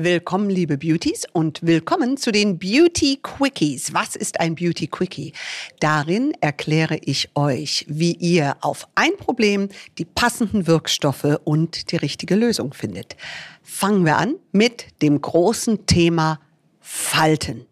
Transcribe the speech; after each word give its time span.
Willkommen, 0.00 0.48
liebe 0.48 0.78
Beauties, 0.78 1.26
und 1.32 1.58
willkommen 1.66 2.16
zu 2.18 2.30
den 2.30 2.56
Beauty 2.56 3.18
Quickies. 3.20 3.92
Was 3.92 4.14
ist 4.14 4.38
ein 4.38 4.54
Beauty 4.54 4.86
Quickie? 4.86 5.32
Darin 5.80 6.34
erkläre 6.40 7.00
ich 7.02 7.30
euch, 7.34 7.84
wie 7.88 8.12
ihr 8.12 8.56
auf 8.60 8.86
ein 8.94 9.16
Problem 9.16 9.68
die 9.98 10.04
passenden 10.04 10.68
Wirkstoffe 10.68 11.40
und 11.42 11.90
die 11.90 11.96
richtige 11.96 12.36
Lösung 12.36 12.74
findet. 12.74 13.16
Fangen 13.64 14.04
wir 14.04 14.18
an 14.18 14.36
mit 14.52 14.86
dem 15.02 15.20
großen 15.20 15.86
Thema 15.86 16.38
Falten. 16.80 17.66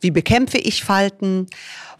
Wie 0.00 0.10
bekämpfe 0.10 0.58
ich 0.58 0.82
Falten? 0.82 1.46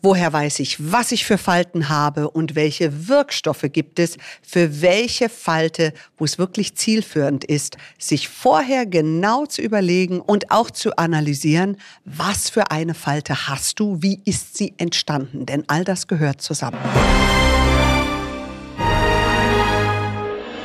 Woher 0.04 0.32
weiß 0.32 0.58
ich, 0.58 0.92
was 0.92 1.12
ich 1.12 1.24
für 1.24 1.38
Falten 1.38 1.88
habe 1.88 2.28
und 2.28 2.56
welche 2.56 3.06
Wirkstoffe 3.06 3.66
gibt 3.72 4.00
es 4.00 4.16
für 4.42 4.82
welche 4.82 5.28
Falte, 5.28 5.92
wo 6.18 6.24
es 6.24 6.38
wirklich 6.38 6.74
zielführend 6.74 7.44
ist, 7.44 7.76
sich 7.98 8.28
vorher 8.28 8.84
genau 8.84 9.46
zu 9.46 9.62
überlegen 9.62 10.20
und 10.20 10.50
auch 10.50 10.72
zu 10.72 10.96
analysieren, 10.98 11.76
was 12.04 12.50
für 12.50 12.72
eine 12.72 12.94
Falte 12.94 13.46
hast 13.46 13.78
du, 13.78 13.98
wie 14.00 14.20
ist 14.24 14.56
sie 14.56 14.74
entstanden, 14.76 15.46
denn 15.46 15.62
all 15.68 15.84
das 15.84 16.08
gehört 16.08 16.42
zusammen. 16.42 16.78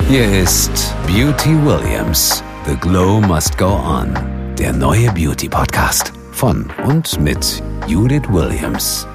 Hier 0.08 0.42
ist 0.42 0.96
Beauty 1.06 1.54
Williams. 1.64 2.42
The 2.66 2.74
Glow 2.74 3.20
Must 3.20 3.56
Go 3.56 3.66
On. 3.68 4.14
Der 4.58 4.72
neue 4.72 5.12
Beauty 5.12 5.48
Podcast 5.48 6.12
von 6.32 6.68
und 6.84 7.20
mit 7.20 7.62
Judith 7.86 8.24
Williams. 8.30 9.06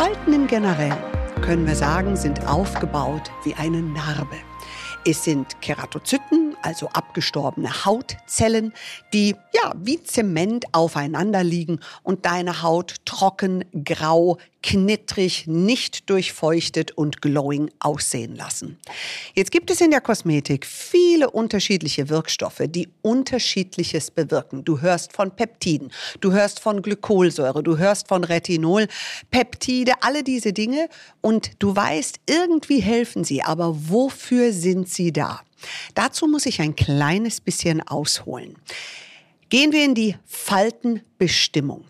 Falten 0.00 0.32
im 0.32 0.46
Generellen, 0.46 0.96
können 1.42 1.66
wir 1.66 1.76
sagen, 1.76 2.16
sind 2.16 2.46
aufgebaut 2.46 3.30
wie 3.44 3.52
eine 3.52 3.82
Narbe. 3.82 4.36
Es 5.04 5.24
sind 5.24 5.60
Keratozyten, 5.60 6.56
also 6.62 6.88
abgestorbene 6.88 7.84
Hautzellen, 7.84 8.72
die 9.12 9.36
ja 9.52 9.74
wie 9.76 10.02
Zement 10.02 10.64
aufeinander 10.72 11.44
liegen 11.44 11.80
und 12.02 12.24
deine 12.24 12.62
Haut 12.62 12.94
trocken, 13.04 13.66
grau, 13.84 14.38
knittrig, 14.62 15.46
nicht 15.46 16.10
durchfeuchtet 16.10 16.92
und 16.92 17.22
glowing 17.22 17.70
aussehen 17.78 18.36
lassen. 18.36 18.78
Jetzt 19.34 19.50
gibt 19.50 19.70
es 19.70 19.80
in 19.80 19.90
der 19.90 20.00
Kosmetik 20.00 20.66
viele 20.66 21.30
unterschiedliche 21.30 22.08
Wirkstoffe, 22.08 22.62
die 22.66 22.88
unterschiedliches 23.02 24.10
bewirken. 24.10 24.64
Du 24.64 24.80
hörst 24.80 25.12
von 25.12 25.34
Peptiden, 25.34 25.90
du 26.20 26.32
hörst 26.32 26.60
von 26.60 26.82
Glykolsäure, 26.82 27.62
du 27.62 27.78
hörst 27.78 28.08
von 28.08 28.24
Retinol, 28.24 28.86
Peptide, 29.30 29.92
alle 30.02 30.22
diese 30.22 30.52
Dinge 30.52 30.88
und 31.20 31.52
du 31.58 31.74
weißt, 31.74 32.20
irgendwie 32.28 32.80
helfen 32.80 33.24
sie, 33.24 33.42
aber 33.42 33.74
wofür 33.88 34.52
sind 34.52 34.88
sie 34.88 35.12
da? 35.12 35.40
Dazu 35.94 36.26
muss 36.26 36.46
ich 36.46 36.60
ein 36.60 36.76
kleines 36.76 37.40
bisschen 37.40 37.86
ausholen. 37.86 38.56
Gehen 39.48 39.72
wir 39.72 39.84
in 39.84 39.94
die 39.94 40.16
Faltenbestimmung. 40.26 41.84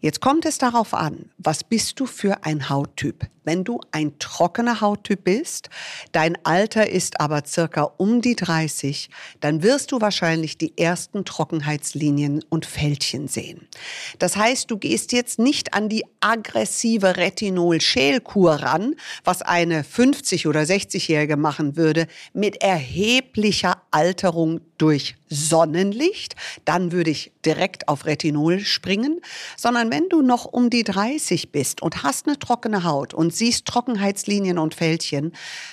Jetzt 0.00 0.20
kommt 0.20 0.44
es 0.44 0.58
darauf 0.58 0.92
an, 0.92 1.30
was 1.38 1.64
bist 1.64 1.98
du 1.98 2.06
für 2.06 2.44
ein 2.44 2.68
Hauttyp? 2.68 3.26
Wenn 3.44 3.64
du 3.64 3.80
ein 3.92 4.18
trockener 4.18 4.82
Hauttyp 4.82 5.24
bist, 5.24 5.70
dein 6.12 6.36
Alter 6.44 6.90
ist 6.90 7.18
aber 7.20 7.44
circa 7.46 7.82
um 7.96 8.20
die 8.20 8.36
30, 8.36 9.08
dann 9.40 9.62
wirst 9.62 9.92
du 9.92 10.00
wahrscheinlich 10.00 10.58
die 10.58 10.76
ersten 10.76 11.24
Trockenheitslinien 11.24 12.44
und 12.50 12.66
Fältchen 12.66 13.26
sehen. 13.26 13.68
Das 14.18 14.36
heißt, 14.36 14.70
du 14.70 14.76
gehst 14.76 15.12
jetzt 15.12 15.38
nicht 15.38 15.72
an 15.72 15.88
die 15.88 16.04
aggressive 16.20 17.16
Retinol-Schälkur 17.16 18.54
ran, 18.54 18.96
was 19.24 19.40
eine 19.42 19.82
50- 19.82 20.46
oder 20.46 20.62
60-Jährige 20.62 21.36
machen 21.38 21.76
würde, 21.76 22.06
mit 22.34 22.60
erheblicher 22.62 23.80
Alterung 23.92 24.60
durch 24.78 25.16
Sonnenlicht, 25.28 26.36
dann 26.64 26.92
würde 26.92 27.10
ich 27.10 27.32
direkt 27.44 27.88
auf 27.88 28.06
Retinol 28.06 28.60
springen, 28.60 29.20
sondern 29.56 29.90
wenn 29.90 30.08
du 30.08 30.22
noch 30.22 30.44
um 30.44 30.70
die 30.70 30.84
30 30.84 31.52
bist 31.52 31.82
und 31.82 32.02
hast 32.02 32.26
eine 32.26 32.38
trockene 32.38 32.84
Haut 32.84 33.14
und 33.14 33.34
siehst 33.34 33.66
Trockenheitslinien 33.66 34.58
und 34.58 34.74
Fältchen, 34.74 35.32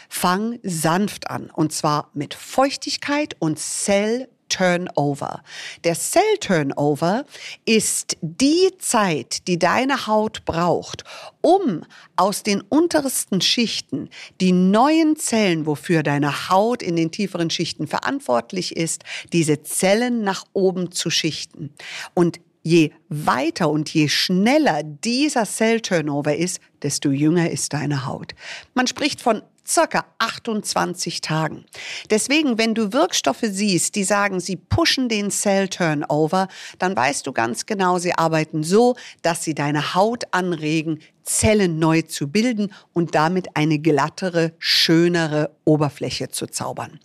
fang 0.10 0.60
sanft 0.64 1.30
an. 1.30 1.50
Und 1.52 1.74
zwar 1.74 2.10
mit 2.14 2.34
Feuchtigkeit 2.34 3.36
und 3.40 3.60
Zell 3.60 4.30
Turnover. 4.54 5.42
Der 5.84 5.96
Cell 5.96 6.38
Turnover 6.40 7.26
ist 7.66 8.18
die 8.22 8.70
Zeit, 8.78 9.48
die 9.48 9.58
deine 9.58 10.06
Haut 10.06 10.46
braucht, 10.46 11.04
um 11.42 11.84
aus 12.16 12.44
den 12.44 12.62
untersten 12.62 13.42
Schichten 13.42 14.10
die 14.42 14.52
neuen 14.52 15.16
Zellen, 15.16 15.66
wofür 15.66 16.04
deine 16.04 16.50
Haut 16.50 16.84
in 16.84 16.96
den 16.96 17.10
tieferen 17.12 17.50
Schichten 17.50 17.88
verantwortlich 17.88 18.76
ist, 18.76 19.04
diese 19.32 19.64
Zellen 19.64 20.24
nach 20.24 20.46
oben 20.54 20.92
zu 20.92 21.10
schichten. 21.10 21.72
Und 22.14 22.40
je 22.62 22.92
weiter 23.10 23.70
und 23.70 23.92
je 23.94 24.08
schneller 24.08 24.84
dieser 24.84 25.46
Cell-Turnover 25.46 26.36
ist, 26.36 26.60
desto 26.82 27.10
jünger 27.10 27.50
ist 27.50 27.74
deine 27.74 28.06
Haut. 28.06 28.36
Man 28.74 28.88
spricht 28.88 29.20
von 29.20 29.42
circa 29.68 30.06
28 30.20 31.22
Tagen. 31.22 31.66
Deswegen, 32.10 32.58
wenn 32.58 32.74
du 32.74 32.94
Wirkstoffe 32.94 33.44
siehst, 33.44 33.96
die 33.96 34.04
sagen, 34.04 34.40
sie 34.40 34.56
pushen 34.56 35.10
den 35.10 35.32
Cell 35.32 35.68
Turnover, 35.68 36.48
dann 36.80 36.96
weißt 36.96 37.26
du 37.26 37.32
ganz 37.32 37.66
genau, 37.66 37.98
sie 37.98 38.14
arbeiten 38.14 38.64
so, 38.64 38.96
dass 39.22 39.44
sie 39.44 39.56
deine 39.56 39.96
Haut 39.96 40.26
anregen, 40.32 41.00
Zellen 41.24 41.80
neu 41.80 42.02
zu 42.02 42.28
bilden 42.28 42.74
und 42.92 43.16
damit 43.16 43.56
eine 43.56 43.80
glattere, 43.80 44.54
schönere 44.60 45.56
Oberfläche 45.64 46.30
zu 46.30 46.48
zaubern. 46.48 47.00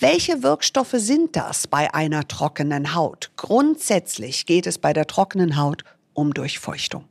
Welche 0.00 0.42
Wirkstoffe 0.42 0.94
sind 0.96 1.36
das 1.36 1.68
bei 1.68 1.94
einer 1.94 2.26
trockenen 2.26 2.94
Haut? 2.94 3.30
Grundsätzlich 3.36 4.46
geht 4.46 4.66
es 4.66 4.78
bei 4.78 4.92
der 4.92 5.06
trockenen 5.06 5.56
Haut 5.56 5.84
um 6.14 6.34
Durchfeuchtung. 6.34 7.04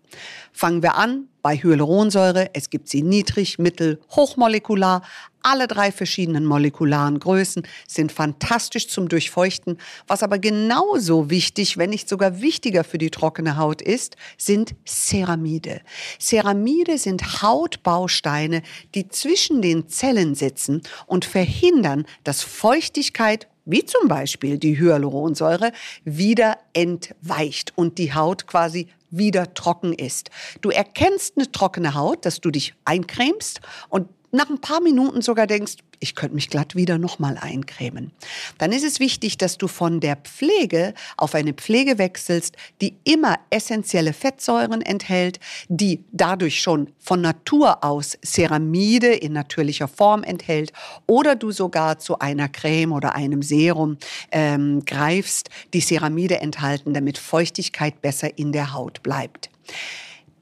Fangen 0.52 0.84
wir 0.84 0.96
an 0.96 1.28
bei 1.42 1.58
Hyaluronsäure. 1.58 2.50
Es 2.54 2.70
gibt 2.70 2.90
sie 2.90 3.02
niedrig, 3.02 3.58
mittel, 3.58 4.00
hochmolekular. 4.12 5.02
Alle 5.44 5.68
drei 5.68 5.92
verschiedenen 5.92 6.46
molekularen 6.46 7.18
Größen 7.18 7.68
sind 7.88 8.12
fantastisch 8.12 8.88
zum 8.88 9.10
Durchfeuchten. 9.10 9.78
Was 10.06 10.22
aber 10.22 10.38
genauso 10.38 11.32
wichtig, 11.32 11.78
wenn 11.78 11.90
nicht 11.90 12.08
sogar 12.08 12.42
wichtiger 12.42 12.84
für 12.84 13.00
die 13.00 13.10
trockene 13.10 13.58
Haut 13.58 13.82
ist, 13.82 14.18
sind 14.38 14.76
Ceramide. 14.86 15.82
Ceramide 16.20 17.00
sind 17.00 17.42
Hautbausteine, 17.42 18.62
die 18.94 19.08
zwischen 19.08 19.64
den 19.64 19.88
Zellen 19.88 20.36
sitzen 20.36 20.82
und 21.08 21.26
verhindern, 21.26 22.06
dass 22.24 22.44
Feuchtigkeit 22.44 23.48
wie 23.66 23.86
zum 23.86 24.08
Beispiel 24.08 24.58
die 24.58 24.80
Hyaluronsäure, 24.80 25.72
wieder 26.04 26.58
entweicht 26.74 27.74
und 27.76 27.98
die 27.98 28.14
Haut 28.14 28.48
quasi 28.48 28.88
wieder 29.10 29.54
trocken 29.54 29.94
ist. 29.94 30.30
Du 30.62 30.70
erkennst 30.70 31.38
eine 31.38 31.52
trockene 31.52 31.94
Haut, 31.94 32.26
dass 32.26 32.42
du 32.42 32.50
dich 32.50 32.74
eincremst 32.86 33.62
und 33.90 34.08
nach 34.32 34.50
ein 34.50 34.62
paar 34.62 34.82
Minuten 34.82 35.22
sogar 35.22 35.46
denkst, 35.46 35.76
ich 36.02 36.16
könnte 36.16 36.36
mich 36.36 36.50
glatt 36.50 36.76
wieder 36.76 36.98
nochmal 36.98 37.38
eincremen. 37.40 38.12
Dann 38.58 38.72
ist 38.74 38.84
es 38.84 39.00
wichtig, 39.00 39.38
dass 39.38 39.58
du 39.58 39.68
von 39.68 40.00
der 40.00 40.18
Pflege 40.18 40.94
auf 41.16 41.36
eine 41.36 41.54
Pflege 41.54 41.98
wechselst, 41.98 42.58
die 42.82 42.96
immer 43.04 43.38
essentielle 43.52 44.12
Fettsäuren 44.12 44.82
enthält, 44.82 45.40
die 45.70 46.04
dadurch 46.12 46.60
schon 46.60 46.92
von 47.00 47.22
Natur 47.22 47.84
aus 47.84 48.18
Ceramide 48.26 49.14
in 49.14 49.34
natürlicher 49.34 49.88
Form 49.88 50.24
enthält 50.24 50.74
oder 51.06 51.36
du 51.36 51.52
sogar 51.52 52.00
zu 52.00 52.20
einer 52.20 52.50
Creme 52.50 52.92
oder 52.92 53.16
einem 53.16 53.44
Serum 53.44 53.98
ähm, 54.32 54.84
greifst, 54.86 55.50
die 55.74 55.82
Ceramide 55.82 56.42
enthalten, 56.42 56.94
damit 56.94 57.20
Feuchtigkeit 57.20 58.02
besser 58.02 58.38
in 58.40 58.52
der 58.52 58.74
Haut 58.74 59.04
bleibt. 59.04 59.52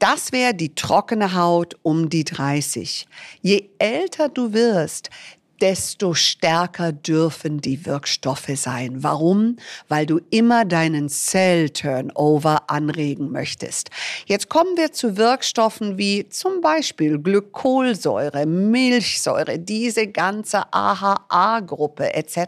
Das 0.00 0.32
wäre 0.32 0.54
die 0.54 0.74
trockene 0.74 1.34
Haut 1.34 1.76
um 1.82 2.08
die 2.08 2.24
30. 2.24 3.06
Je 3.42 3.68
älter 3.78 4.30
du 4.30 4.54
wirst, 4.54 5.10
desto 5.60 6.14
stärker 6.14 6.92
dürfen 6.92 7.60
die 7.60 7.84
Wirkstoffe 7.86 8.50
sein. 8.54 9.02
Warum? 9.02 9.56
Weil 9.88 10.06
du 10.06 10.20
immer 10.30 10.64
deinen 10.64 11.08
Cell-Turnover 11.08 12.70
anregen 12.70 13.30
möchtest. 13.30 13.90
Jetzt 14.26 14.48
kommen 14.48 14.76
wir 14.76 14.92
zu 14.92 15.16
Wirkstoffen 15.16 15.98
wie 15.98 16.28
zum 16.28 16.60
Beispiel 16.60 17.18
Glykolsäure, 17.18 18.46
Milchsäure, 18.46 19.58
diese 19.58 20.06
ganze 20.06 20.72
AHA-Gruppe 20.72 22.14
etc. 22.14 22.38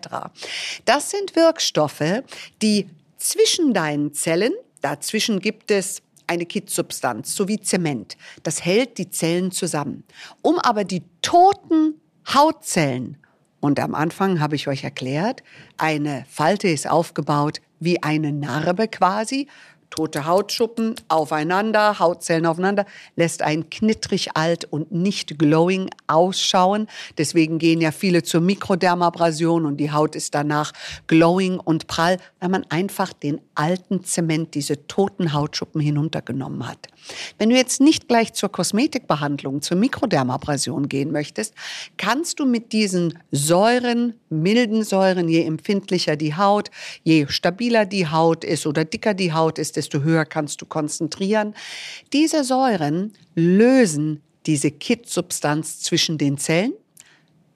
Das 0.84 1.10
sind 1.10 1.36
Wirkstoffe, 1.36 2.22
die 2.62 2.88
zwischen 3.18 3.72
deinen 3.72 4.14
Zellen, 4.14 4.52
dazwischen 4.80 5.40
gibt 5.40 5.70
es 5.70 6.02
eine 6.26 6.46
Kittsubstanz, 6.46 7.34
so 7.34 7.46
wie 7.46 7.60
Zement. 7.60 8.16
Das 8.42 8.64
hält 8.64 8.98
die 8.98 9.10
Zellen 9.10 9.50
zusammen. 9.50 10.04
Um 10.40 10.58
aber 10.58 10.84
die 10.84 11.02
toten 11.20 12.00
Hautzellen, 12.26 13.18
und 13.60 13.78
am 13.78 13.94
Anfang 13.94 14.40
habe 14.40 14.56
ich 14.56 14.66
euch 14.66 14.82
erklärt, 14.82 15.44
eine 15.78 16.24
Falte 16.28 16.68
ist 16.68 16.90
aufgebaut 16.90 17.60
wie 17.78 18.02
eine 18.02 18.32
Narbe 18.32 18.88
quasi, 18.88 19.48
tote 19.92 20.26
Hautschuppen 20.26 20.94
aufeinander, 21.08 21.98
Hautzellen 21.98 22.46
aufeinander, 22.46 22.86
lässt 23.14 23.42
einen 23.42 23.68
knittrig 23.68 24.30
alt 24.34 24.64
und 24.64 24.90
nicht 24.90 25.38
glowing 25.38 25.90
ausschauen. 26.06 26.88
Deswegen 27.18 27.58
gehen 27.58 27.80
ja 27.82 27.92
viele 27.92 28.22
zur 28.22 28.40
Mikrodermabrasion 28.40 29.66
und 29.66 29.76
die 29.76 29.92
Haut 29.92 30.16
ist 30.16 30.34
danach 30.34 30.72
glowing 31.08 31.60
und 31.60 31.88
prall, 31.88 32.16
weil 32.40 32.48
man 32.48 32.64
einfach 32.70 33.12
den 33.12 33.40
alten 33.54 34.02
Zement, 34.02 34.54
diese 34.54 34.86
toten 34.86 35.34
Hautschuppen 35.34 35.80
hinuntergenommen 35.80 36.66
hat. 36.66 36.88
Wenn 37.36 37.50
du 37.50 37.56
jetzt 37.56 37.80
nicht 37.80 38.08
gleich 38.08 38.32
zur 38.32 38.50
Kosmetikbehandlung, 38.50 39.60
zur 39.60 39.76
Mikrodermabrasion 39.76 40.88
gehen 40.88 41.12
möchtest, 41.12 41.54
kannst 41.98 42.40
du 42.40 42.46
mit 42.46 42.72
diesen 42.72 43.18
Säuren, 43.30 44.14
milden 44.30 44.84
Säuren, 44.84 45.28
je 45.28 45.42
empfindlicher 45.42 46.16
die 46.16 46.34
Haut, 46.34 46.70
je 47.02 47.26
stabiler 47.28 47.84
die 47.84 48.08
Haut 48.08 48.42
ist 48.42 48.66
oder 48.66 48.86
dicker 48.86 49.12
die 49.12 49.34
Haut 49.34 49.58
ist, 49.58 49.76
desto 49.82 50.02
höher 50.02 50.24
kannst 50.24 50.62
du 50.62 50.66
konzentrieren. 50.66 51.54
Diese 52.12 52.44
Säuren 52.44 53.12
lösen 53.34 54.22
diese 54.46 54.70
Kittsubstanz 54.70 55.80
zwischen 55.80 56.18
den 56.18 56.38
Zellen, 56.38 56.74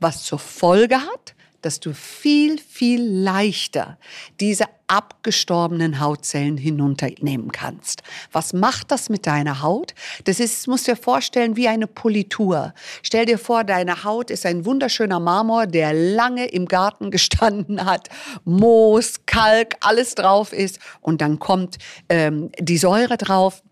was 0.00 0.24
zur 0.24 0.40
Folge 0.40 0.96
hat, 0.96 1.35
dass 1.66 1.80
du 1.80 1.92
viel, 1.92 2.58
viel 2.58 3.02
leichter 3.02 3.98
diese 4.38 4.66
abgestorbenen 4.86 5.98
Hautzellen 5.98 6.56
hinunternehmen 6.56 7.50
kannst. 7.50 8.04
Was 8.30 8.52
macht 8.52 8.92
das 8.92 9.08
mit 9.08 9.26
deiner 9.26 9.62
Haut? 9.62 9.94
Das 10.24 10.38
ist, 10.38 10.68
musst 10.68 10.86
dir 10.86 10.94
vorstellen, 10.94 11.56
wie 11.56 11.66
eine 11.66 11.88
Politur. 11.88 12.72
Stell 13.02 13.26
dir 13.26 13.38
vor, 13.38 13.64
deine 13.64 14.04
Haut 14.04 14.30
ist 14.30 14.46
ein 14.46 14.64
wunderschöner 14.64 15.18
Marmor, 15.18 15.66
der 15.66 15.92
lange 15.92 16.46
im 16.46 16.66
Garten 16.66 17.10
gestanden 17.16 17.84
hat. 17.84 18.08
Moos, 18.44 19.26
Kalk, 19.26 19.74
alles 19.80 20.14
drauf 20.14 20.52
ist. 20.52 20.78
Und 21.00 21.20
dann 21.20 21.40
kommt 21.40 21.78
ähm, 22.08 22.50
die 22.60 22.78
Säure 22.78 23.16
drauf 23.16 23.62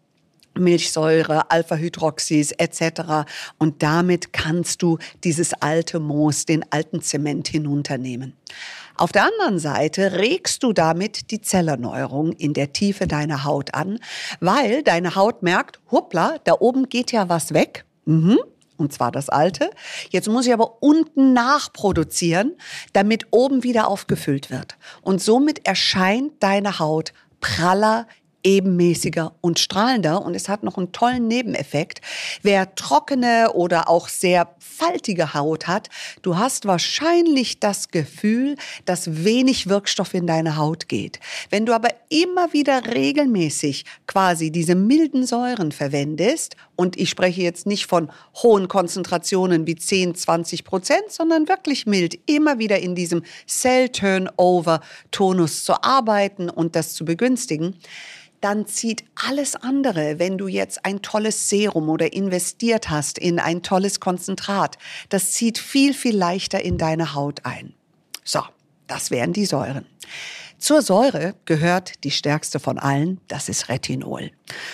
Milchsäure, 0.59 1.51
Alpha-Hydroxys 1.51 2.53
etc. 2.53 3.27
Und 3.59 3.83
damit 3.83 4.33
kannst 4.33 4.83
du 4.83 4.99
dieses 5.25 5.55
alte 5.55 6.01
Moos, 6.01 6.47
den 6.47 6.65
alten 6.71 7.01
Zement 7.01 7.49
hinunternehmen. 7.49 8.37
Auf 8.97 9.11
der 9.11 9.25
anderen 9.25 9.59
Seite 9.59 10.13
regst 10.13 10.63
du 10.63 10.73
damit 10.73 11.33
die 11.33 11.41
Zellerneuerung 11.41 12.33
in 12.33 12.55
der 12.55 12.73
Tiefe 12.73 13.09
deiner 13.09 13.43
Haut 13.45 13.75
an, 13.75 13.99
weil 14.39 14.85
deine 14.85 15.17
Haut 15.17 15.43
merkt, 15.43 15.81
hoppla, 15.91 16.37
da 16.45 16.55
oben 16.61 16.89
geht 16.89 17.11
ja 17.11 17.29
was 17.29 17.53
weg. 17.53 17.85
Mhm. 18.05 18.39
Und 18.77 18.93
zwar 18.93 19.13
das 19.13 19.29
alte. 19.29 19.71
Jetzt 20.11 20.29
muss 20.29 20.47
ich 20.47 20.53
aber 20.53 20.83
unten 20.83 21.33
nachproduzieren, 21.33 22.57
damit 22.93 23.27
oben 23.31 23.63
wieder 23.63 23.89
aufgefüllt 23.89 24.51
wird. 24.51 24.77
Und 25.03 25.23
somit 25.23 25.67
erscheint 25.67 26.33
deine 26.41 26.79
Haut 26.79 27.13
praller, 27.41 28.07
ebenmäßiger 28.45 29.33
und 29.41 29.59
strahlender. 29.59 30.23
Und 30.23 30.35
es 30.35 30.49
hat 30.49 30.63
noch 30.63 30.77
einen 30.77 30.93
tollen 30.93 31.27
Nebeneffekt. 31.27 32.01
Wer 32.43 32.75
trockene 32.75 33.53
oder 33.55 33.89
auch 33.89 34.09
sehr 34.09 34.55
faltige 34.59 35.35
Haut 35.35 35.67
hat, 35.67 35.89
du 36.23 36.37
hast 36.37 36.67
wahrscheinlich 36.67 37.59
das 37.59 37.89
Gefühl, 37.89 38.57
dass 38.85 39.25
wenig 39.25 39.69
Wirkstoff 39.69 40.15
in 40.15 40.27
deine 40.27 40.57
Haut 40.57 40.89
geht. 40.89 41.19
Wenn 41.51 41.67
du 41.67 41.75
aber 41.75 41.89
immer 42.11 42.53
wieder 42.53 42.95
regelmäßig 42.95 43.85
quasi 44.07 44.51
diese 44.51 44.75
milden 44.75 45.27
Säuren 45.27 45.73
verwendest, 45.73 46.57
und 46.77 46.99
ich 46.99 47.11
spreche 47.11 47.43
jetzt 47.43 47.67
nicht 47.67 47.87
von 47.87 48.11
hohen 48.43 48.69
Konzentrationen 48.69 49.67
wie 49.67 49.77
10, 49.77 50.15
20 50.15 50.65
Prozent, 50.65 51.11
sondern 51.11 51.49
wirklich 51.49 51.87
mild, 51.87 52.19
immer 52.27 52.59
wieder 52.59 52.79
in 52.79 52.95
diesem 52.95 53.23
Cell-Turnover-Tonus 53.47 55.65
zu 55.65 55.83
arbeiten 55.83 56.49
und 56.51 56.77
das 56.77 56.95
zu 56.95 57.05
begünstigen, 57.05 57.77
dann 58.41 58.67
zieht 58.67 59.05
alles 59.15 59.57
andere, 59.57 60.19
wenn 60.19 60.37
du 60.37 60.49
jetzt 60.49 60.85
ein 60.85 61.01
tolles 61.01 61.49
Serum 61.49 61.89
oder 61.89 62.13
investiert 62.13 62.91
hast 62.91 63.19
in 63.19 63.39
ein 63.39 63.63
tolles 63.63 64.01
Konzentrat, 64.01 64.77
das 65.09 65.33
zieht 65.33 65.57
viel, 65.57 65.95
viel 65.95 66.15
leichter 66.15 66.63
in 66.63 66.77
deine 66.77 67.15
Haut 67.15 67.47
ein. 67.47 67.73
So, 68.23 68.43
das 68.87 69.11
wären 69.11 69.33
die 69.33 69.47
Säuren. 69.47 69.87
Zur 70.65 70.81
Säure 70.81 71.35
gehört 71.45 72.05
die 72.05 72.11
stärkste 72.11 72.59
von 72.59 72.79
allen, 72.79 73.21
das 73.29 73.51
ist 73.51 73.69
Retinol. 73.69 74.31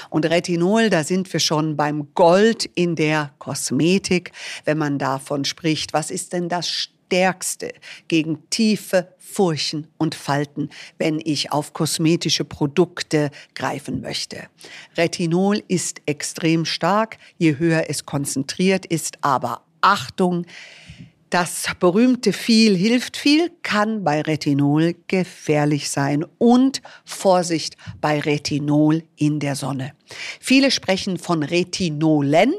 Und 0.08 0.24
Retinol, 0.24 0.88
da 0.88 1.02
sind 1.02 1.32
wir 1.32 1.40
schon 1.40 1.76
beim 1.76 2.14
Gold 2.14 2.64
in 2.76 2.94
der 2.94 3.32
Kosmetik, 3.40 4.30
wenn 4.64 4.78
man 4.78 5.00
davon 5.00 5.44
spricht. 5.44 5.92
Was 5.92 6.12
ist 6.12 6.32
denn 6.32 6.48
das 6.48 6.68
stärkste 6.68 7.72
gegen 8.06 8.48
tiefe 8.50 9.12
Furchen 9.18 9.88
und 9.98 10.14
Falten, 10.14 10.70
wenn 10.96 11.20
ich 11.24 11.50
auf 11.50 11.72
kosmetische 11.72 12.44
Produkte 12.44 13.32
greifen 13.56 14.00
möchte. 14.00 14.44
Retinol 14.96 15.60
ist 15.66 16.02
extrem 16.06 16.66
stark, 16.66 17.18
je 17.36 17.58
höher 17.58 17.86
es 17.88 18.06
konzentriert 18.06 18.86
ist, 18.86 19.18
aber 19.22 19.62
Achtung, 19.80 20.46
das 21.30 21.66
berühmte 21.78 22.32
viel 22.32 22.76
hilft 22.76 23.16
viel 23.16 23.50
kann 23.62 24.02
bei 24.02 24.20
Retinol 24.20 24.96
gefährlich 25.06 25.88
sein 25.88 26.24
und 26.38 26.82
Vorsicht 27.04 27.76
bei 28.00 28.18
Retinol 28.18 29.04
in 29.16 29.38
der 29.38 29.54
Sonne. 29.54 29.92
Viele 30.40 30.70
sprechen 30.70 31.18
von 31.18 31.42
Retinolen. 31.44 32.52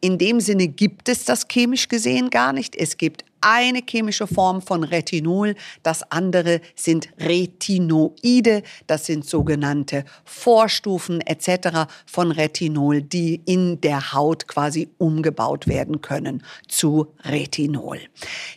In 0.00 0.16
dem 0.16 0.40
Sinne 0.40 0.68
gibt 0.68 1.08
es 1.08 1.24
das 1.24 1.46
chemisch 1.48 1.88
gesehen 1.88 2.30
gar 2.30 2.52
nicht. 2.52 2.74
Es 2.76 2.96
gibt 2.96 3.24
eine 3.40 3.82
chemische 3.88 4.26
Form 4.26 4.62
von 4.62 4.84
Retinol, 4.84 5.54
das 5.82 6.10
andere 6.10 6.60
sind 6.74 7.08
Retinoide, 7.18 8.62
das 8.86 9.06
sind 9.06 9.24
sogenannte 9.24 10.04
Vorstufen 10.24 11.20
etc. 11.20 11.90
von 12.06 12.32
Retinol, 12.32 13.02
die 13.02 13.40
in 13.44 13.80
der 13.80 14.12
Haut 14.12 14.48
quasi 14.48 14.88
umgebaut 14.98 15.66
werden 15.66 16.00
können 16.00 16.42
zu 16.66 17.08
Retinol. 17.24 18.00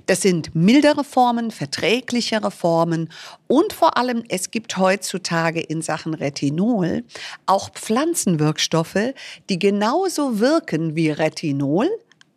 Das 0.06 0.22
sind 0.22 0.56
mildere 0.56 1.04
Formen, 1.04 1.52
verträglichere 1.52 2.52
Formen 2.52 3.10
und 3.48 3.74
vor 3.74 3.98
allem 3.98 4.24
es 4.30 4.52
gibt 4.52 4.78
heutzutage 4.78 5.62
in 5.62 5.82
Sachen 5.82 6.14
Retinol 6.14 7.04
auch 7.46 7.70
Pflanzenwirkstoffe, 7.72 9.14
die 9.50 9.60
genauso 9.60 10.40
wirken 10.40 10.96
wie 10.96 11.10
Retinol, 11.10 11.90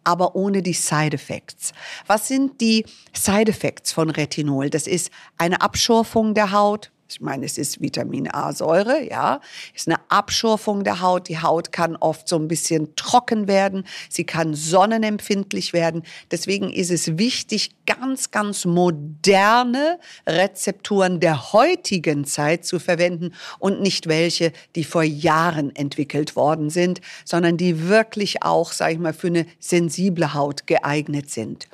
aber 0.05 0.37
ohne 0.37 0.63
die 0.63 0.73
Side 0.73 1.15
Effects. 1.15 1.73
Was 2.07 2.29
sind 2.29 2.61
die 2.61 2.87
Side 3.13 3.51
Effects 3.51 3.93
von 3.93 4.11
Retinol? 4.11 4.71
Das 4.71 4.87
ist 4.87 5.11
eine 5.39 5.61
Abschorfung 5.61 6.35
der 6.35 6.53
Haut, 6.53 6.91
ich 7.15 7.21
meine, 7.21 7.47
es 7.47 7.59
ist 7.59 7.81
Vitamin 7.81 8.29
A-Säure, 8.29 9.09
ja, 9.09 9.41
ist 9.73 9.87
eine 9.87 9.99
Abschurfung 10.09 10.83
der 10.83 11.01
Haut. 11.01 11.29
Die 11.29 11.39
Haut 11.39 11.71
kann 11.71 11.95
oft 11.95 12.29
so 12.29 12.37
ein 12.37 12.49
bisschen 12.49 12.97
trocken 12.97 13.47
werden, 13.47 13.87
sie 14.09 14.25
kann 14.25 14.55
sonnenempfindlich 14.55 15.73
werden. 15.73 16.03
Deswegen 16.33 16.73
ist 16.73 16.91
es 16.91 17.17
wichtig, 17.17 17.71
ganz, 17.87 18.33
ganz 18.33 18.65
moderne 18.65 20.01
Rezepturen 20.27 21.21
der 21.21 21.53
heutigen 21.53 22.25
Zeit 22.25 22.65
zu 22.65 22.81
verwenden 22.81 23.33
und 23.61 23.81
nicht 23.81 24.09
welche, 24.09 24.53
die 24.75 24.85
vor 24.85 25.05
Jahren 25.05 25.75
entwickelt 25.77 26.35
worden 26.35 26.71
sind, 26.71 27.01
sondern 27.25 27.57
die 27.57 27.89
wirklich 27.89 28.43
auch, 28.43 28.73
sage 28.73 28.95
ich 28.95 28.99
mal, 28.99 29.13
für 29.13 29.29
eine 29.29 29.47
sensible 29.61 30.35
Haut 30.35 30.67
geeignet 30.67 31.31
sind. 31.31 31.69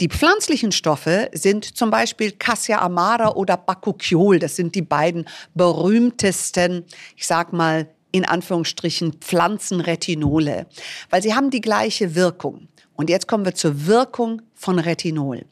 Die 0.00 0.08
pflanzlichen 0.08 0.72
Stoffe 0.72 1.30
sind 1.32 1.76
zum 1.76 1.90
Beispiel 1.90 2.32
Cassia 2.32 2.80
amara 2.80 3.34
oder 3.34 3.56
Bakuchiol. 3.56 4.40
Das 4.40 4.56
sind 4.56 4.63
die 4.72 4.82
beiden 4.82 5.26
berühmtesten, 5.54 6.84
ich 7.16 7.26
sag 7.26 7.52
mal, 7.52 7.88
in 8.12 8.24
Anführungsstrichen 8.24 9.14
Pflanzenretinole, 9.14 10.66
weil 11.10 11.22
sie 11.22 11.34
haben 11.34 11.50
die 11.50 11.60
gleiche 11.60 12.14
Wirkung. 12.14 12.68
Und 12.94 13.10
jetzt 13.10 13.26
kommen 13.26 13.44
wir 13.44 13.54
zur 13.54 13.86
Wirkung 13.86 14.42
von 14.64 14.78
Retinol. 14.78 15.44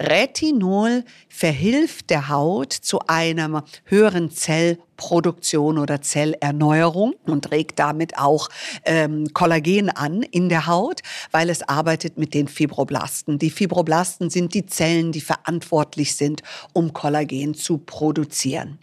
Retinol 0.00 1.04
verhilft 1.28 2.10
der 2.10 2.28
Haut 2.28 2.72
zu 2.72 2.98
einer 3.06 3.62
höheren 3.84 4.32
Zellproduktion 4.32 5.78
oder 5.78 6.02
Zellerneuerung 6.02 7.14
und 7.26 7.52
regt 7.52 7.78
damit 7.78 8.18
auch 8.18 8.48
ähm, 8.84 9.32
Kollagen 9.32 9.88
an 9.88 10.22
in 10.22 10.48
der 10.48 10.66
Haut, 10.66 11.02
weil 11.30 11.48
es 11.48 11.62
arbeitet 11.62 12.18
mit 12.18 12.34
den 12.34 12.48
Fibroblasten. 12.48 13.38
Die 13.38 13.50
Fibroblasten 13.50 14.30
sind 14.30 14.52
die 14.52 14.66
Zellen, 14.66 15.12
die 15.12 15.20
verantwortlich 15.20 16.16
sind, 16.16 16.42
um 16.72 16.92
Kollagen 16.92 17.54
zu 17.54 17.78
produzieren. 17.78 18.80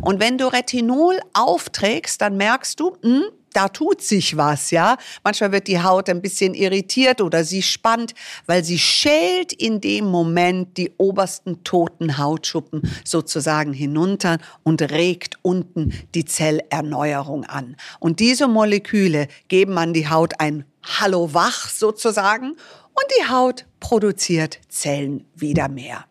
Und 0.00 0.18
wenn 0.18 0.38
du 0.38 0.46
Retinol 0.46 1.20
aufträgst, 1.34 2.22
dann 2.22 2.38
merkst 2.38 2.80
du, 2.80 2.96
mh, 3.02 3.10
hm, 3.10 3.24
da 3.56 3.68
tut 3.68 4.02
sich 4.02 4.36
was, 4.36 4.70
ja. 4.70 4.98
Manchmal 5.24 5.50
wird 5.50 5.66
die 5.66 5.82
Haut 5.82 6.10
ein 6.10 6.20
bisschen 6.20 6.52
irritiert 6.52 7.22
oder 7.22 7.42
sie 7.42 7.62
spannt, 7.62 8.14
weil 8.44 8.62
sie 8.62 8.78
schält 8.78 9.54
in 9.54 9.80
dem 9.80 10.04
Moment 10.04 10.76
die 10.76 10.92
obersten 10.98 11.64
toten 11.64 12.18
Hautschuppen 12.18 12.82
sozusagen 13.02 13.72
hinunter 13.72 14.36
und 14.62 14.82
regt 14.82 15.38
unten 15.40 15.94
die 16.14 16.26
Zellerneuerung 16.26 17.44
an. 17.44 17.76
Und 17.98 18.20
diese 18.20 18.46
Moleküle 18.46 19.26
geben 19.48 19.78
an 19.78 19.94
die 19.94 20.10
Haut 20.10 20.38
ein 20.38 20.66
Hallo 20.82 21.32
wach 21.32 21.70
sozusagen 21.70 22.50
und 22.50 23.04
die 23.18 23.28
Haut 23.28 23.64
produziert 23.80 24.58
Zellen 24.68 25.24
wieder 25.34 25.68
mehr. 25.68 26.04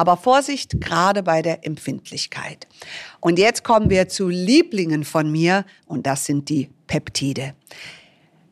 Aber 0.00 0.16
Vorsicht, 0.16 0.80
gerade 0.80 1.22
bei 1.22 1.42
der 1.42 1.66
Empfindlichkeit. 1.66 2.66
Und 3.20 3.38
jetzt 3.38 3.64
kommen 3.64 3.90
wir 3.90 4.08
zu 4.08 4.30
Lieblingen 4.30 5.04
von 5.04 5.30
mir 5.30 5.66
und 5.84 6.06
das 6.06 6.24
sind 6.24 6.48
die 6.48 6.70
Peptide. 6.86 7.52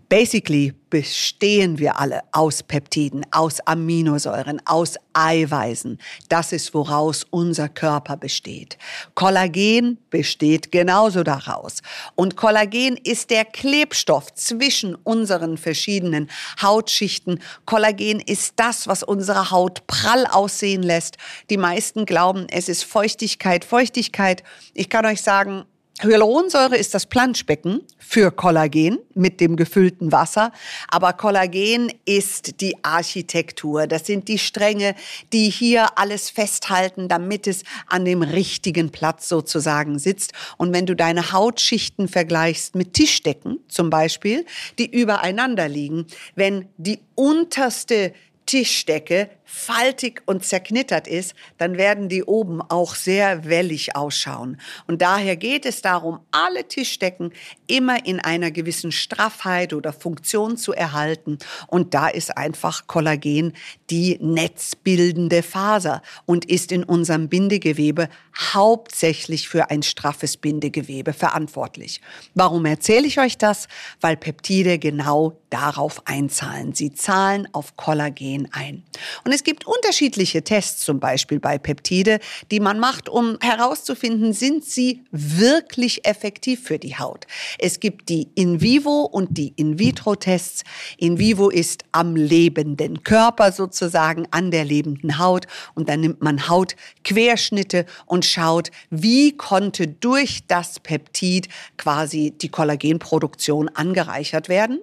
Basically 0.09 0.73
bestehen 0.89 1.79
wir 1.79 2.01
alle 2.01 2.23
aus 2.33 2.63
Peptiden, 2.63 3.27
aus 3.31 3.61
Aminosäuren, 3.61 4.63
aus 4.65 4.95
Eiweißen. 5.13 5.99
Das 6.31 6.53
ist, 6.53 6.73
woraus 6.73 7.27
unser 7.29 7.69
Körper 7.69 8.17
besteht. 8.17 8.79
Kollagen 9.15 9.99
besteht 10.09 10.73
genauso 10.73 11.25
daraus. 11.25 11.83
Und 12.15 12.37
Kollagen 12.37 12.97
ist 12.97 13.29
der 13.29 13.45
Klebstoff 13.45 14.33
zwischen 14.33 14.95
unseren 14.95 15.59
verschiedenen 15.59 16.31
Hautschichten. 16.63 17.43
Kollagen 17.67 18.21
ist 18.21 18.55
das, 18.57 18.89
was 18.89 19.03
unsere 19.03 19.51
Haut 19.51 19.87
prall 19.87 20.27
aussehen 20.27 20.83
lässt. 20.83 21.19
Die 21.51 21.59
meisten 21.59 22.07
glauben, 22.07 22.47
es 22.51 22.71
ist 22.71 22.85
Feuchtigkeit. 22.85 23.63
Feuchtigkeit, 23.63 24.43
ich 24.73 24.89
kann 24.89 25.05
euch 25.05 25.21
sagen, 25.21 25.67
Hyaluronsäure 26.01 26.77
ist 26.77 26.95
das 26.95 27.07
Planschbecken 27.07 27.83
für 27.99 28.31
Kollagen 28.31 29.01
mit 29.15 29.41
dem 29.41 29.57
gefüllten 29.57 30.13
Wasser, 30.13 30.53
aber 30.87 31.13
Kollagen 31.13 31.93
ist 32.05 32.61
die 32.61 32.77
Architektur. 32.85 33.89
Das 33.89 34.07
sind 34.07 34.29
die 34.29 34.39
Stränge, 34.39 34.95
die 35.33 35.51
hier 35.51 35.99
alles 35.99 36.31
festhalten, 36.31 37.09
damit 37.09 37.49
es 37.49 37.65
an 37.89 38.05
dem 38.05 38.23
richtigen 38.23 38.91
Platz 38.91 39.29
sozusagen 39.29 39.99
sitzt. 39.99 40.35
Und 40.57 40.73
wenn 40.73 40.87
du 40.87 40.95
deine 40.95 41.33
Hautschichten 41.33 42.07
vergleichst 42.07 42.77
mit 42.77 42.95
Tischdecken 42.95 43.59
zum 43.67 43.91
Beispiel, 43.91 44.47
die 44.79 44.89
übereinander 44.89 45.69
liegen, 45.69 46.07
wenn 46.37 46.69
die 46.77 47.01
unterste 47.17 48.13
Tischdecke 48.47 49.29
faltig 49.51 50.21
und 50.27 50.45
zerknittert 50.45 51.09
ist, 51.09 51.35
dann 51.57 51.79
werden 51.79 52.11
die 52.11 52.23
oben 52.23 52.61
auch 52.61 52.95
sehr 52.95 53.47
wellig 53.47 53.97
ausschauen. 53.97 54.61
Und 54.87 55.01
daher 55.01 55.37
geht 55.37 55.65
es 55.65 55.81
darum, 55.81 56.21
alle 56.33 56.69
Tischdecken 56.69 57.33
immer 57.67 58.05
in 58.05 58.21
einer 58.21 58.51
gewissen 58.51 58.93
Straffheit 58.93 59.73
oder 59.73 59.95
Funktion 59.95 60.59
zu 60.59 60.75
erhalten. 60.75 61.39
Und 61.67 61.95
da 61.95 62.09
ist 62.09 62.37
einfach 62.37 62.87
Kollagen 62.87 63.55
die 63.89 64.19
netzbildende 64.21 65.43
Faser 65.43 66.03
und 66.27 66.45
ist 66.45 66.71
in 66.71 66.85
unserem 66.85 67.31
Bindegewebe 67.31 68.11
hauptsächlich 68.53 69.49
für 69.49 69.71
ein 69.71 69.83
straffes 69.83 70.37
Bindegewebe 70.37 71.15
verantwortlich. 71.15 72.03
Warum 72.35 72.67
erzähle 72.67 73.07
ich 73.07 73.19
euch 73.19 73.39
das? 73.39 73.67
Weil 74.03 74.19
Peptide 74.19 74.79
genau 74.79 75.39
darauf 75.49 76.07
einzahlen. 76.07 76.75
Sie 76.75 76.93
zahlen 76.93 77.49
auf 77.53 77.77
Kollagen 77.77 78.51
ein. 78.53 78.83
Und 79.25 79.38
es 79.39 79.45
gibt 79.45 79.69
unterschiedliche 79.69 80.43
Tests, 80.43 80.85
zum 80.85 80.99
Beispiel 80.99 81.39
bei 81.39 81.59
Peptide, 81.59 82.19
die 82.51 82.59
man 82.59 82.81
macht, 82.81 83.09
um 83.09 83.39
herauszufinden, 83.41 84.33
sind 84.33 84.65
sie 84.65 85.05
wirklich 85.13 86.05
effektiv 86.05 86.65
für 86.65 86.81
die 86.81 86.99
Haut. 86.99 87.29
Es 87.61 87.79
gibt 87.79 88.09
die 88.09 88.31
In 88.35 88.61
vivo 88.61 89.03
und 89.03 89.39
die 89.39 89.53
In 89.55 89.79
vitro 89.79 90.17
Tests. 90.17 90.65
In 90.97 91.21
vivo 91.21 91.51
ist 91.51 91.85
am 91.93 92.17
lebenden 92.17 93.05
Körper 93.05 93.53
sozusagen, 93.53 94.27
an 94.33 94.51
der 94.51 94.65
lebenden 94.65 95.21
Haut. 95.21 95.47
Und 95.77 95.89
dann 95.89 96.01
nimmt 96.01 96.21
man 96.21 96.49
Hautquerschnitte 96.49 97.87
und 98.07 98.25
schaut, 98.25 98.73
wie 98.91 99.37
konnte 99.37 99.87
durch 99.87 100.41
das 100.49 100.81
Peptid 100.81 101.49
quasi 101.77 102.33
die 102.33 102.49
Kollagenproduktion 102.49 103.69
angereichert 103.69 104.49
werden. 104.49 104.81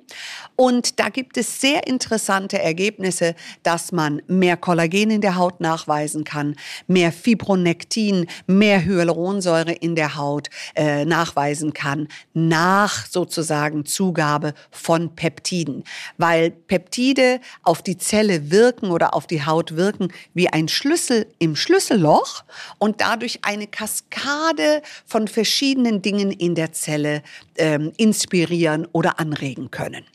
Und 0.56 1.02
da 1.02 1.10
gibt 1.10 1.36
es 1.36 1.60
sehr 1.60 1.88
interessante 1.88 2.58
Ergebnisse, 2.58 3.36
dass 3.64 3.92
man 3.92 4.22
mehr 4.28 4.45
Kollagen 4.54 5.10
in 5.10 5.22
der 5.22 5.36
Haut 5.36 5.60
nachweisen 5.60 6.24
kann, 6.24 6.56
mehr 6.88 7.12
Fibronektin, 7.12 8.28
mehr 8.46 8.86
Hyaluronsäure 8.86 9.72
in 9.72 9.96
der 9.96 10.16
Haut 10.16 10.50
äh, 10.76 11.06
nachweisen 11.06 11.74
kann, 11.74 12.08
nach 12.34 13.08
sozusagen 13.08 13.86
Zugabe 13.86 14.54
von 14.70 15.16
Peptiden. 15.16 15.84
Weil 16.18 16.52
Peptide 16.52 17.40
auf 17.64 17.82
die 17.82 17.98
Zelle 17.98 18.52
wirken 18.52 18.92
oder 18.92 19.16
auf 19.16 19.26
die 19.26 19.44
Haut 19.44 19.76
wirken 19.76 20.10
wie 20.36 20.50
ein 20.50 20.68
Schlüssel 20.68 21.26
im 21.40 21.56
Schlüsselloch 21.56 22.44
und 22.78 23.02
dadurch 23.02 23.40
eine 23.42 23.66
Kaskade 23.66 24.84
von 25.06 25.28
verschiedenen 25.28 26.04
Dingen 26.04 26.32
in 26.32 26.54
der 26.54 26.72
Zelle 26.72 27.24
ähm, 27.58 27.92
inspirieren 27.98 28.88
oder 28.92 29.20
anregen 29.20 29.72
können. 29.72 30.06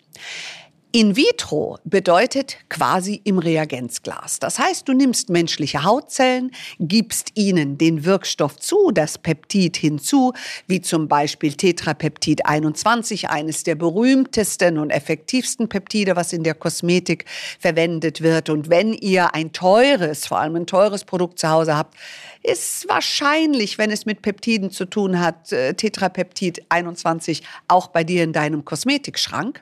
In 0.92 1.14
vitro 1.14 1.78
bedeutet 1.84 2.56
quasi 2.68 3.20
im 3.22 3.38
Reagenzglas. 3.38 4.40
Das 4.40 4.58
heißt, 4.58 4.88
du 4.88 4.92
nimmst 4.92 5.30
menschliche 5.30 5.84
Hautzellen, 5.84 6.50
gibst 6.80 7.30
ihnen 7.36 7.78
den 7.78 8.04
Wirkstoff 8.04 8.56
zu, 8.56 8.90
das 8.90 9.16
Peptid 9.16 9.76
hinzu, 9.76 10.32
wie 10.66 10.80
zum 10.80 11.06
Beispiel 11.06 11.52
Tetrapeptid 11.52 12.44
21, 12.44 13.30
eines 13.30 13.62
der 13.62 13.76
berühmtesten 13.76 14.78
und 14.78 14.90
effektivsten 14.90 15.68
Peptide, 15.68 16.16
was 16.16 16.32
in 16.32 16.42
der 16.42 16.54
Kosmetik 16.54 17.24
verwendet 17.60 18.20
wird. 18.20 18.50
Und 18.50 18.68
wenn 18.68 18.92
ihr 18.92 19.32
ein 19.32 19.52
teures, 19.52 20.26
vor 20.26 20.40
allem 20.40 20.56
ein 20.56 20.66
teures 20.66 21.04
Produkt 21.04 21.38
zu 21.38 21.50
Hause 21.50 21.76
habt, 21.76 21.94
ist 22.42 22.88
wahrscheinlich, 22.88 23.76
wenn 23.76 23.90
es 23.90 24.06
mit 24.06 24.22
Peptiden 24.22 24.70
zu 24.70 24.86
tun 24.86 25.20
hat, 25.20 25.52
äh, 25.52 25.74
Tetrapeptid 25.74 26.64
21 26.70 27.42
auch 27.68 27.88
bei 27.88 28.02
dir 28.02 28.24
in 28.24 28.32
deinem 28.32 28.64
Kosmetikschrank. 28.64 29.60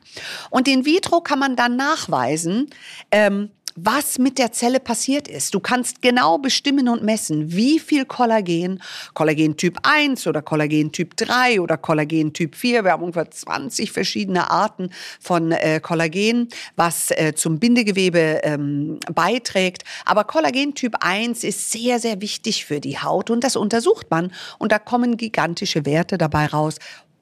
Und 0.50 0.68
in 0.68 0.85
vitro 0.85 1.17
kann 1.20 1.38
man 1.38 1.56
dann 1.56 1.76
nachweisen, 1.76 2.70
ähm, 3.10 3.50
was 3.84 4.18
mit 4.18 4.38
der 4.38 4.52
Zelle 4.52 4.80
passiert 4.80 5.28
ist. 5.28 5.54
Du 5.54 5.60
kannst 5.60 6.02
genau 6.02 6.38
bestimmen 6.38 6.88
und 6.88 7.02
messen, 7.02 7.52
wie 7.52 7.78
viel 7.78 8.04
Kollagen, 8.04 8.82
Kollagen 9.14 9.56
Typ 9.56 9.78
1 9.82 10.26
oder 10.26 10.42
Kollagen 10.42 10.90
Typ 10.90 11.16
3 11.16 11.60
oder 11.60 11.76
Kollagen 11.76 12.32
Typ 12.32 12.56
4, 12.56 12.84
wir 12.84 12.92
haben 12.92 13.02
ungefähr 13.02 13.30
20 13.30 13.92
verschiedene 13.92 14.50
Arten 14.50 14.90
von 15.20 15.52
äh, 15.52 15.80
Kollagen, 15.80 16.48
was 16.76 17.10
äh, 17.12 17.34
zum 17.34 17.58
Bindegewebe 17.58 18.40
ähm, 18.42 18.98
beiträgt. 19.14 19.84
Aber 20.04 20.25
Kollagen 20.25 20.75
Typ 20.75 20.96
1 21.00 21.44
ist 21.44 21.70
sehr, 21.70 22.00
sehr 22.00 22.20
wichtig 22.20 22.64
für 22.64 22.80
die 22.80 22.98
Haut 22.98 23.30
und 23.30 23.44
das 23.44 23.56
untersucht 23.56 24.10
man 24.10 24.32
und 24.58 24.72
da 24.72 24.78
kommen 24.78 25.16
gigantische 25.16 25.87
Werte 25.87 26.18
dabei 26.18 26.46
raus. 26.46 26.76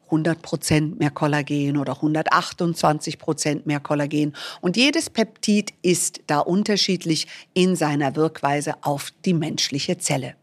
100 0.06 0.42
Prozent 0.42 0.98
mehr 0.98 1.10
Kollagen 1.10 1.76
oder 1.76 1.96
128 1.96 3.18
Prozent 3.18 3.66
mehr 3.66 3.80
Kollagen. 3.80 4.34
Und 4.60 4.76
jedes 4.76 5.10
Peptid 5.10 5.72
ist 5.82 6.20
da 6.26 6.40
unterschiedlich 6.40 7.26
in 7.54 7.76
seiner 7.76 8.16
Wirkweise 8.16 8.74
auf 8.82 9.12
die 9.24 9.34
menschliche 9.34 9.98
Zelle. 9.98 10.34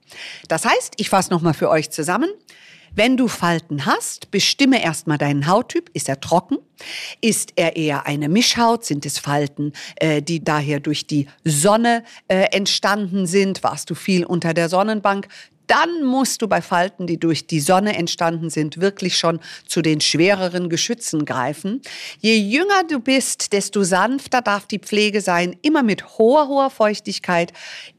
Das 0.48 0.65
heißt, 0.65 0.93
ich 0.98 1.10
fasse 1.10 1.32
nochmal 1.32 1.53
für 1.53 1.70
euch 1.70 1.89
zusammen. 1.89 2.29
Wenn 2.96 3.17
du 3.17 3.27
Falten 3.27 3.88
hast, 3.88 4.29
bestimme 4.29 4.84
erstmal 4.84 5.17
deinen 5.17 5.48
Hauttyp. 5.48 5.89
Ist 5.93 6.10
er 6.10 6.20
trocken? 6.20 6.60
Ist 7.22 7.53
er 7.55 7.75
eher 7.75 8.05
eine 8.05 8.29
Mischhaut? 8.29 8.86
Sind 8.86 9.03
es 9.08 9.17
Falten, 9.17 9.74
äh, 9.96 10.22
die 10.22 10.43
daher 10.43 10.79
durch 10.79 11.08
die 11.08 11.27
Sonne 11.43 12.03
äh, 12.27 12.43
entstanden 12.51 13.25
sind? 13.25 13.63
Warst 13.63 13.89
du 13.89 13.96
viel 13.96 14.25
unter 14.25 14.53
der 14.53 14.70
Sonnenbank? 14.70 15.27
Dann 15.74 16.03
musst 16.03 16.44
du 16.44 16.48
bei 16.48 16.62
Falten, 16.62 17.08
die 17.08 17.20
durch 17.20 17.48
die 17.48 17.60
Sonne 17.60 17.98
entstanden 17.98 18.51
sind, 18.51 18.80
wirklich 18.80 19.18
schon 19.18 19.39
zu 19.65 19.82
den 19.82 20.01
schwereren 20.01 20.70
Geschützen 20.70 21.25
greifen. 21.25 21.82
Je 22.20 22.36
jünger 22.38 22.84
du 22.88 23.00
bist, 23.00 23.53
desto 23.53 23.82
sanfter 23.84 24.44
darf 24.44 24.68
die 24.68 24.77
Pflege 24.77 25.20
sein, 25.20 25.56
immer 25.63 25.82
mit 25.82 26.20
hoher, 26.20 26.48
hoher 26.48 26.70
Feuchtigkeit, 26.70 27.53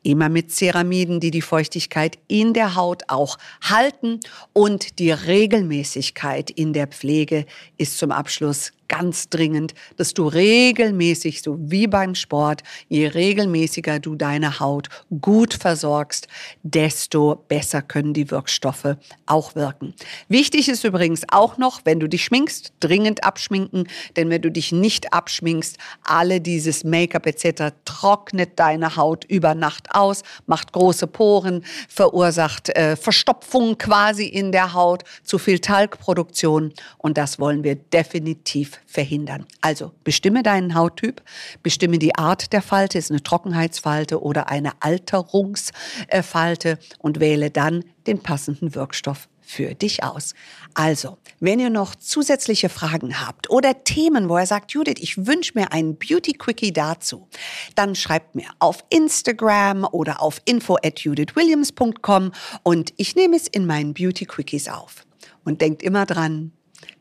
immer 0.04 0.28
mit 0.28 0.52
Ceramiden, 0.52 1.19
die 1.19 1.33
die 1.33 1.43
Feuchtigkeit 1.43 2.16
in 2.28 2.54
der 2.54 2.76
Haut 2.76 3.02
auch 3.09 3.38
halten 3.61 4.21
und 4.52 5.00
die 5.00 5.11
Regelmäßigkeit 5.11 6.50
in 6.50 6.75
der 6.75 6.87
Pflege 6.87 7.45
ist 7.76 7.99
zum 7.99 8.12
Abschluss 8.12 8.71
ganz 8.88 9.29
dringend, 9.29 9.75
dass 9.97 10.14
du 10.14 10.26
regelmäßig, 10.26 11.43
so 11.43 11.57
wie 11.59 11.87
beim 11.87 12.14
Sport, 12.14 12.62
je 12.88 13.07
regelmäßiger 13.07 13.99
du 13.99 14.14
deine 14.14 14.61
Haut 14.61 14.88
gut 15.21 15.55
versorgst, 15.55 16.29
desto 16.62 17.45
besser 17.49 17.83
können 17.83 18.14
die 18.14 18.31
Wirkstoffe 18.31 18.97
auch 19.26 19.55
wirken. 19.55 19.95
Wichtig 20.29 20.69
ist 20.69 20.85
übrigens 20.85 21.23
auch 21.29 21.59
noch, 21.59 21.83
wenn 21.85 22.00
du 22.00 22.09
dich 22.09 22.25
schminkst, 22.25 22.73
dringend 22.81 23.25
abschminken, 23.25 23.88
denn 24.17 24.31
wenn 24.31 24.43
du 24.43 24.50
dich 24.50 24.73
nicht 24.73 25.12
abschminkst, 25.12 25.79
alle 26.03 26.41
dieses 26.41 26.85
Make-up 26.85 27.26
etc. 27.26 27.75
trocknet 27.85 28.59
deine 28.59 28.97
Haut 28.97 29.25
über 29.25 29.55
Nacht 29.55 29.95
aus, 29.95 30.23
macht 30.47 30.73
große 30.73 31.07
Poren, 31.07 31.64
verursacht 31.88 32.71
äh, 32.71 32.97
Verstopfung 32.97 33.79
quasi 33.79 34.26
in 34.26 34.53
der 34.53 34.75
Haut, 34.75 35.05
zu 35.23 35.38
viel 35.38 35.59
Talgproduktion 35.59 36.73
und 36.99 37.19
das 37.19 37.38
wollen 37.38 37.64
wir 37.64 37.76
definitiv 37.76 38.74
verhindern. 38.87 39.47
Also 39.61 39.93
bestimme 40.04 40.43
deinen 40.43 40.75
Hauttyp, 40.75 41.23
bestimme 41.62 41.99
die 41.99 42.14
Art 42.14 42.52
der 42.52 42.62
Falte, 42.62 42.99
ist 42.99 43.11
eine 43.11 43.23
Trockenheitsfalte 43.23 44.23
oder 44.23 44.49
eine 44.49 44.73
Alterungsfalte 44.81 46.78
und 46.99 47.21
wähle 47.21 47.50
dann 47.50 47.85
den 48.07 48.23
passenden 48.23 48.75
Wirkstoff 48.75 49.28
für 49.45 49.75
dich 49.75 50.02
aus. 50.02 50.35
Also, 50.73 51.19
wenn 51.38 51.61
ihr 51.61 51.71
noch 51.71 51.95
zusätzliche 51.95 52.69
Fragen 52.69 53.21
habt 53.21 53.50
oder 53.50 53.85
Themen, 53.85 54.28
wo 54.28 54.37
er 54.37 54.47
sagt, 54.47 54.73
Judith, 54.73 54.97
ich 54.99 55.26
wünsche 55.26 55.52
mir 55.54 55.73
einen 55.73 55.97
Beauty 55.97 56.33
Quickie 56.33 56.73
dazu, 56.73 57.28
dann 57.75 57.95
schreibt 57.95 58.35
mir 58.35 58.49
auf 58.59 58.85
Instagram 58.90 59.85
oder 59.85 60.23
auf 60.23 60.40
info 60.47 60.76
at 60.83 61.00
judithwilliams.com 61.00 62.33
und 62.62 62.93
ich 62.97 63.14
nehme 63.14 63.37
es 63.37 63.47
in 63.47 63.66
meinen 63.66 63.95
Beauty 63.95 64.25
Quickies 64.25 64.69
auf. 64.69 65.07
Und 65.45 65.61
denkt 65.61 65.83
immer 65.83 66.07
dran, 66.07 66.52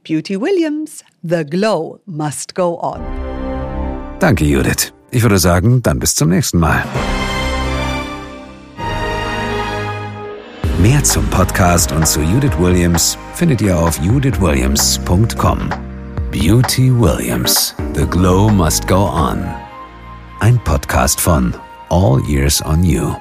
Beauty 0.04 0.40
Williams, 0.40 1.04
the 1.24 1.44
glow 1.44 2.00
must 2.06 2.56
go 2.56 2.80
on. 2.82 3.02
Danke, 4.20 4.46
Judith. 4.46 4.94
Ich 5.12 5.22
würde 5.22 5.38
sagen, 5.38 5.82
dann 5.84 6.00
bis 6.00 6.16
zum 6.16 6.30
nächsten 6.30 6.60
Mal. 6.60 6.84
Mehr 10.80 11.04
zum 11.04 11.26
Podcast 11.28 11.92
und 11.92 12.06
zu 12.08 12.22
Judith 12.22 12.58
Williams 12.60 13.18
findet 13.36 13.62
ihr 13.62 13.78
auf 13.78 14.00
judithwilliams.com. 14.02 15.70
Beauty 16.32 16.92
Williams. 16.92 17.76
The 17.94 18.06
Glow 18.06 18.50
Must 18.50 18.88
Go 18.88 19.08
On. 19.08 19.46
Ein 20.40 20.60
Podcast 20.64 21.22
von 21.22 21.54
All 21.90 22.20
Years 22.28 22.62
on 22.66 22.84
You. 22.84 23.14